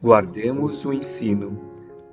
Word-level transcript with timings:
Guardemos 0.00 0.84
o 0.84 0.92
ensino. 0.92 1.58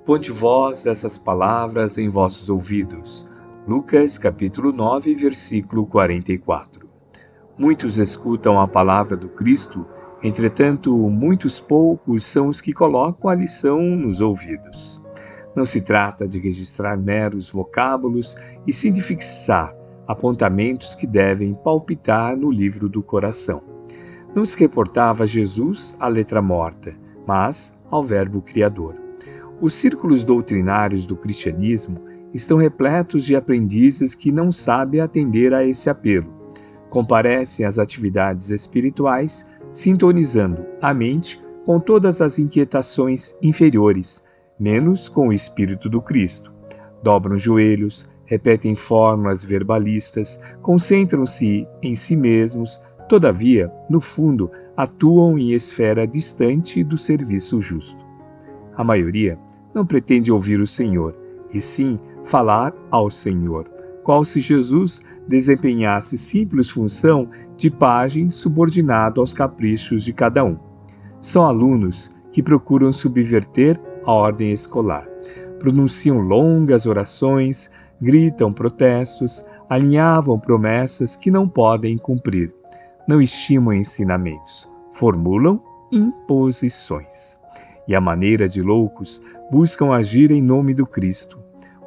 Ponte 0.08 0.32
voz 0.32 0.88
essas 0.88 1.20
palavras 1.20 2.00
em 2.00 2.10
vossos 2.10 2.50
ouvidos. 2.50 3.30
Lucas 3.68 4.18
capítulo 4.18 4.74
9, 4.74 5.14
versículo 5.14 5.86
44. 5.86 6.90
Muitos 7.56 8.00
escutam 8.00 8.60
a 8.60 8.68
palavra 8.68 9.16
do 9.16 9.30
Cristo, 9.30 9.86
entretanto, 10.24 10.98
muitos 10.98 11.60
poucos 11.60 12.26
são 12.26 12.48
os 12.48 12.60
que 12.60 12.74
colocam 12.74 13.30
a 13.30 13.36
lição 13.36 13.80
nos 13.80 14.20
ouvidos. 14.20 15.00
Não 15.56 15.64
se 15.64 15.86
trata 15.86 16.28
de 16.28 16.40
registrar 16.40 16.98
meros 16.98 17.52
vocábulos, 17.52 18.36
e 18.66 18.74
sim 18.74 18.92
de 18.92 19.00
fixar 19.00 19.76
apontamentos 20.08 20.96
que 20.96 21.06
devem 21.06 21.54
palpitar 21.54 22.36
no 22.36 22.50
livro 22.50 22.90
do 22.90 23.04
coração. 23.04 23.62
Não 24.34 24.44
se 24.44 24.60
reportava 24.60 25.28
Jesus 25.28 25.96
à 26.00 26.08
letra 26.08 26.42
morta, 26.42 26.96
mas 27.28 27.75
ao 27.90 28.04
Verbo 28.04 28.42
Criador. 28.42 28.96
Os 29.62 29.74
círculos 29.74 30.24
doutrinários 30.24 31.06
do 31.06 31.16
cristianismo 31.16 32.00
estão 32.34 32.58
repletos 32.58 33.24
de 33.24 33.36
aprendizes 33.36 34.14
que 34.14 34.32
não 34.32 34.52
sabem 34.52 35.00
atender 35.00 35.54
a 35.54 35.66
esse 35.66 35.90
apelo. 35.90 36.28
Comparecem 36.90 37.66
às 37.66 37.80
atividades 37.80 38.50
espirituais, 38.50 39.50
sintonizando 39.72 40.66
a 40.82 40.94
mente 40.94 41.42
com 41.66 41.80
todas 41.80 42.22
as 42.22 42.38
inquietações 42.38 43.38
inferiores, 43.42 44.28
menos 44.60 45.10
com 45.10 45.30
o 45.30 45.34
Espírito 45.34 45.90
do 45.90 46.02
Cristo. 46.02 46.54
Dobram 47.02 47.38
joelhos, 47.38 48.10
repetem 48.26 48.76
fórmulas 48.76 49.44
verbalistas, 49.44 50.40
concentram-se 50.62 51.68
em 51.82 51.96
si 51.96 52.16
mesmos, 52.16 52.82
todavia, 53.08 53.72
no 53.90 54.00
fundo, 54.00 54.52
atuam 54.78 55.38
em 55.38 55.52
esfera 55.52 56.06
distante 56.06 56.84
do 56.84 56.98
serviço 56.98 57.62
justo. 57.62 58.06
A 58.76 58.84
maioria 58.84 59.40
não 59.74 59.86
pretende 59.86 60.32
ouvir 60.32 60.60
o 60.60 60.68
Senhor, 60.68 61.16
e 61.54 61.62
sim 61.62 62.00
falar 62.26 62.74
ao 62.92 63.10
Senhor, 63.10 63.66
qual 64.04 64.26
se 64.26 64.42
Jesus 64.42 65.02
desempenhasse 65.28 66.18
simples 66.18 66.70
função 66.70 67.30
de 67.56 67.72
pajem 67.72 68.30
subordinado 68.30 69.22
aos 69.22 69.34
caprichos 69.34 70.04
de 70.04 70.12
cada 70.14 70.44
um. 70.44 70.58
São 71.22 71.46
alunos 71.46 72.16
que 72.32 72.44
procuram 72.44 72.92
subverter 72.92 73.80
a 74.06 74.12
ordem 74.12 74.52
escolar. 74.52 75.08
Pronunciam 75.60 76.20
longas 76.20 76.86
orações, 76.86 77.72
gritam 78.02 78.52
protestos, 78.52 79.44
alinhavam 79.70 80.38
promessas 80.38 81.16
que 81.16 81.32
não 81.32 81.48
podem 81.48 81.98
cumprir 81.98 82.54
não 83.08 83.22
estimam 83.22 83.74
ensinamentos, 83.74 84.70
formulam 84.96 85.62
imposições. 85.92 87.38
E 87.88 87.96
a 87.96 88.02
maneira 88.02 88.48
de 88.48 88.62
loucos 88.62 89.22
buscam 89.52 89.94
agir 89.94 90.32
em 90.32 90.42
nome 90.42 90.74
do 90.74 90.86
Cristo. 90.86 91.38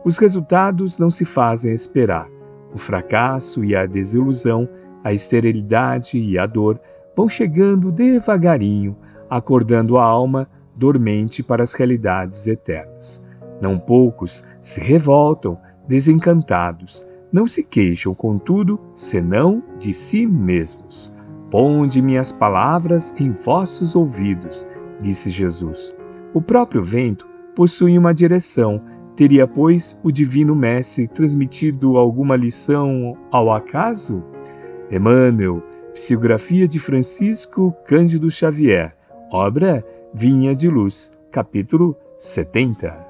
Os 0.04 0.18
resultados 0.18 0.98
não 0.98 1.10
se 1.10 1.24
fazem 1.24 1.72
esperar. 1.72 2.28
O 2.72 2.78
fracasso 2.78 3.64
e 3.64 3.74
a 3.74 3.86
desilusão, 3.86 4.68
a 5.02 5.12
esterilidade 5.12 6.18
e 6.18 6.38
a 6.38 6.46
dor 6.46 6.78
vão 7.16 7.28
chegando 7.28 7.90
devagarinho, 7.90 8.96
acordando 9.28 9.96
a 9.96 10.04
alma 10.04 10.48
dormente 10.76 11.42
para 11.42 11.62
as 11.62 11.72
realidades 11.72 12.46
eternas. 12.46 13.26
Não 13.60 13.78
poucos 13.78 14.46
se 14.60 14.80
revoltam, 14.80 15.58
desencantados, 15.88 17.08
não 17.32 17.46
se 17.46 17.64
queixam, 17.64 18.14
contudo, 18.14 18.78
senão 18.94 19.62
de 19.78 19.92
si 19.92 20.26
mesmos. 20.26 21.12
Ponde 21.50 22.02
minhas 22.02 22.30
palavras 22.30 23.18
em 23.18 23.32
vossos 23.32 23.96
ouvidos, 23.96 24.68
disse 25.00 25.30
Jesus. 25.30 25.96
O 26.34 26.42
próprio 26.42 26.82
vento 26.82 27.26
possui 27.54 27.96
uma 27.96 28.12
direção. 28.12 28.82
Teria, 29.16 29.46
pois, 29.46 29.98
o 30.04 30.12
divino 30.12 30.54
mestre 30.54 31.08
transmitido 31.08 31.96
alguma 31.96 32.36
lição 32.36 33.16
ao 33.32 33.50
acaso? 33.50 34.22
Emmanuel, 34.90 35.62
psicografia 35.92 36.68
de 36.68 36.78
Francisco 36.78 37.74
Cândido 37.86 38.30
Xavier, 38.30 38.94
obra 39.32 39.84
Vinha 40.14 40.54
de 40.54 40.68
Luz, 40.68 41.12
capítulo 41.30 41.96
70. 42.18 43.07